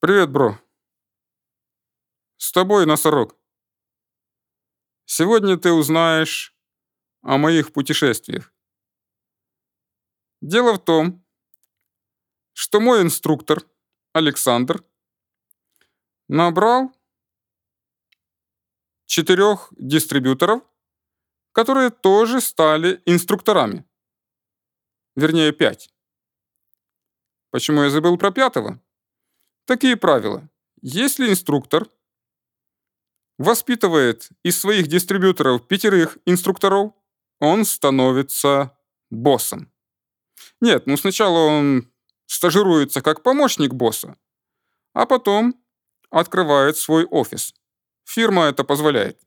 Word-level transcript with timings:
Привет, 0.00 0.30
бро. 0.30 0.56
С 2.36 2.52
тобой 2.52 2.86
носорог. 2.86 3.36
Сегодня 5.06 5.56
ты 5.58 5.72
узнаешь 5.72 6.56
о 7.22 7.36
моих 7.36 7.72
путешествиях. 7.72 8.54
Дело 10.40 10.74
в 10.74 10.84
том, 10.84 11.26
что 12.52 12.78
мой 12.78 13.02
инструктор 13.02 13.68
Александр 14.12 14.84
набрал 16.28 16.92
четырех 19.06 19.72
дистрибьюторов, 19.72 20.62
которые 21.50 21.90
тоже 21.90 22.40
стали 22.40 23.02
инструкторами. 23.04 23.84
Вернее, 25.16 25.50
пять. 25.50 25.92
Почему 27.50 27.82
я 27.82 27.90
забыл 27.90 28.16
про 28.16 28.30
пятого? 28.30 28.80
Такие 29.68 29.98
правила. 29.98 30.48
Если 30.80 31.28
инструктор 31.28 31.86
воспитывает 33.36 34.30
из 34.42 34.58
своих 34.58 34.86
дистрибьюторов 34.86 35.68
пятерых 35.68 36.16
инструкторов, 36.24 36.94
он 37.38 37.66
становится 37.66 38.74
боссом. 39.10 39.70
Нет, 40.62 40.86
ну 40.86 40.96
сначала 40.96 41.40
он 41.40 41.92
стажируется 42.24 43.02
как 43.02 43.22
помощник 43.22 43.74
босса, 43.74 44.16
а 44.94 45.04
потом 45.04 45.54
открывает 46.08 46.78
свой 46.78 47.04
офис. 47.04 47.54
Фирма 48.06 48.44
это 48.44 48.64
позволяет. 48.64 49.20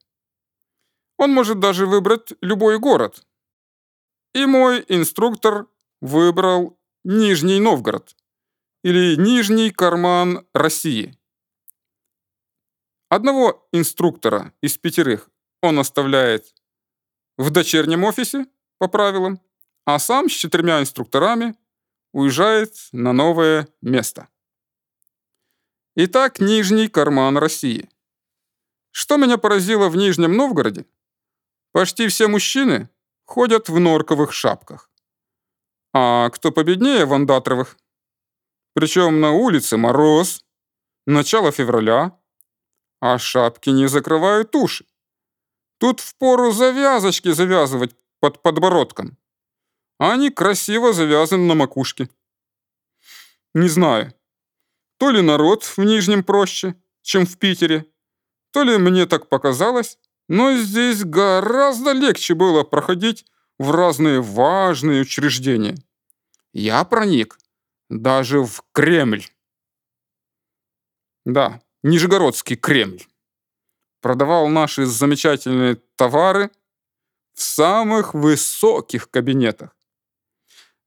Он 1.17 1.31
может 1.31 1.59
даже 1.59 1.85
выбрать 1.85 2.33
любой 2.41 2.79
город. 2.79 3.23
И 4.33 4.47
мой 4.47 4.83
инструктор 4.87 5.67
выбрал 6.01 6.79
Нижний 7.03 7.59
Новгород 7.59 8.15
или 8.83 9.15
Нижний 9.15 9.71
карман 9.71 10.45
России. 10.53 11.17
Одного 13.09 13.67
инструктора 13.71 14.53
из 14.61 14.77
пятерых 14.77 15.29
он 15.61 15.77
оставляет 15.79 16.53
в 17.37 17.49
дочернем 17.51 18.03
офисе 18.03 18.47
по 18.79 18.87
правилам, 18.87 19.39
а 19.85 19.99
сам 19.99 20.29
с 20.29 20.33
четырьмя 20.33 20.79
инструкторами 20.79 21.55
уезжает 22.13 22.73
на 22.91 23.13
новое 23.13 23.67
место. 23.81 24.27
Итак, 25.95 26.39
Нижний 26.39 26.87
карман 26.87 27.37
России. 27.37 27.89
Что 28.91 29.17
меня 29.17 29.37
поразило 29.37 29.89
в 29.89 29.95
Нижнем 29.95 30.35
Новгороде? 30.35 30.85
Почти 31.71 32.07
все 32.07 32.27
мужчины 32.27 32.89
ходят 33.25 33.69
в 33.69 33.79
норковых 33.79 34.33
шапках. 34.33 34.89
А 35.93 36.29
кто 36.29 36.51
победнее 36.51 37.05
в 37.05 37.13
андатровых? 37.13 37.77
Причем 38.73 39.19
на 39.19 39.31
улице 39.31 39.77
мороз, 39.77 40.45
начало 41.05 41.51
февраля, 41.51 42.17
а 43.01 43.17
шапки 43.17 43.69
не 43.69 43.87
закрывают 43.87 44.55
уши. 44.55 44.85
Тут 45.77 45.99
впору 45.99 46.51
завязочки 46.51 47.31
завязывать 47.31 47.95
под 48.19 48.41
подбородком. 48.41 49.17
Они 49.97 50.29
красиво 50.29 50.93
завязаны 50.93 51.45
на 51.47 51.55
макушке. 51.55 52.09
Не 53.53 53.67
знаю, 53.67 54.13
то 54.97 55.09
ли 55.09 55.21
народ 55.21 55.63
в 55.63 55.79
Нижнем 55.79 56.23
проще, 56.23 56.75
чем 57.01 57.25
в 57.25 57.37
Питере, 57.37 57.85
то 58.51 58.63
ли 58.63 58.77
мне 58.77 59.05
так 59.05 59.27
показалось, 59.27 59.97
но 60.29 60.53
здесь 60.53 61.03
гораздо 61.03 61.91
легче 61.91 62.35
было 62.35 62.63
проходить 62.63 63.25
в 63.59 63.71
разные 63.71 64.21
важные 64.21 65.01
учреждения. 65.01 65.75
Я 66.53 66.83
проник 66.83 67.37
даже 67.91 68.41
в 68.41 68.63
Кремль. 68.71 69.25
Да, 71.25 71.61
Нижегородский 71.83 72.55
Кремль. 72.55 73.03
Продавал 73.99 74.47
наши 74.47 74.85
замечательные 74.85 75.75
товары 75.95 76.49
в 77.33 77.41
самых 77.41 78.13
высоких 78.13 79.11
кабинетах. 79.11 79.75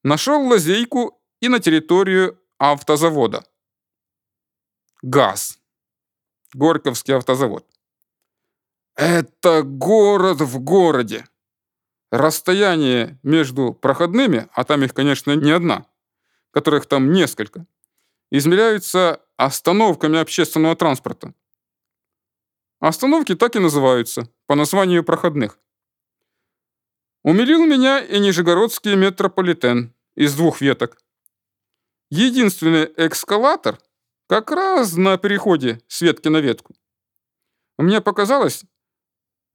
Нашел 0.03 0.45
лазейку 0.47 1.21
и 1.41 1.47
на 1.47 1.59
территорию 1.59 2.39
автозавода. 2.57 3.45
ГАЗ. 5.01 5.59
Горьковский 6.53 7.15
автозавод. 7.15 7.65
Это 8.95 9.61
город 9.63 10.41
в 10.41 10.59
городе. 10.59 11.25
Расстояние 12.11 13.19
между 13.23 13.73
проходными, 13.73 14.47
а 14.53 14.63
там 14.63 14.83
их, 14.83 14.93
конечно, 14.93 15.35
не 15.35 15.51
одна, 15.51 15.85
которых 16.55 16.85
там 16.85 17.11
несколько, 17.11 17.67
измеряются 18.31 19.21
остановками 19.35 20.19
общественного 20.19 20.77
транспорта. 20.77 21.33
Остановки 22.79 23.35
так 23.35 23.57
и 23.57 23.59
называются, 23.59 24.31
по 24.47 24.55
названию 24.55 25.03
проходных. 25.03 25.59
Умилил 27.23 27.65
меня 27.65 27.99
и 27.99 28.19
Нижегородский 28.19 28.95
метрополитен 28.95 29.93
из 30.15 30.33
двух 30.35 30.61
веток. 30.61 30.97
Единственный 32.09 32.85
экскалатор 32.95 33.77
как 34.27 34.49
раз 34.51 34.95
на 34.95 35.17
переходе 35.17 35.81
с 35.89 36.01
ветки 36.01 36.29
на 36.29 36.37
ветку. 36.37 36.73
Мне 37.77 37.99
показалось, 37.99 38.63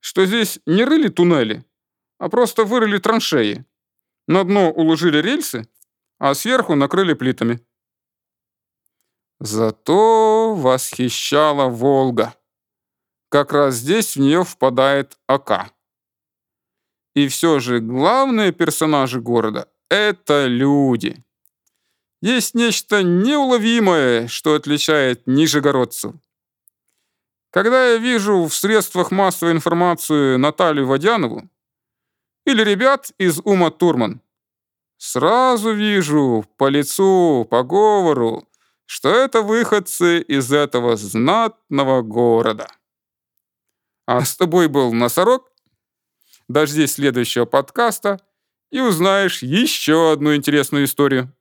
что 0.01 0.27
здесь 0.27 0.61
не 0.67 0.85
рыли 0.85 1.09
туннели, 1.09 1.65
а 2.19 2.29
просто 2.29 2.65
вырыли 2.65 2.99
траншеи. 2.99 3.65
На 4.27 4.45
дно 4.45 4.71
уложили 4.71 5.17
рельсы, 5.23 5.67
а 6.21 6.35
сверху 6.35 6.77
накрыли 6.77 7.15
плитами. 7.15 7.61
Зато 9.41 10.55
восхищала 10.55 11.69
Волга. 11.69 12.35
Как 13.31 13.53
раз 13.53 13.77
здесь 13.77 14.17
в 14.17 14.21
нее 14.21 14.45
впадает 14.45 15.19
Ока. 15.27 15.73
И 17.15 17.27
все 17.29 17.59
же 17.59 17.81
главные 17.81 18.53
персонажи 18.53 19.21
города— 19.21 19.69
это 19.91 20.47
люди. 20.47 21.25
Есть 22.21 22.55
нечто 22.55 23.03
неуловимое, 23.03 24.29
что 24.29 24.55
отличает 24.55 25.27
нижегородцев. 25.27 26.15
Когда 27.51 27.93
я 27.93 27.97
вижу 27.97 28.45
в 28.45 28.55
средствах 28.55 29.11
массовой 29.11 29.53
информации 29.53 30.37
Наталью 30.37 30.87
Водянову 30.87 31.49
или 32.45 32.63
ребят 32.63 33.11
из 33.17 33.41
Ума 33.43 33.71
Турман, 33.71 34.21
сразу 35.01 35.73
вижу 35.73 36.45
по 36.59 36.69
лицу, 36.69 37.47
по 37.51 37.63
говору, 37.63 38.47
что 38.85 39.09
это 39.09 39.41
выходцы 39.41 40.21
из 40.21 40.53
этого 40.53 40.97
знатного 40.97 42.03
города. 42.03 42.69
А 44.07 44.23
с 44.25 44.37
тобой 44.37 44.69
был 44.69 44.93
Носорог. 44.93 45.51
Дождись 46.49 46.95
следующего 46.95 47.47
подкаста 47.47 48.21
и 48.71 48.81
узнаешь 48.81 49.43
еще 49.43 50.13
одну 50.13 50.35
интересную 50.35 50.85
историю. 50.85 51.33